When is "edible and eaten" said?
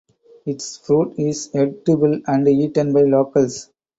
1.53-2.91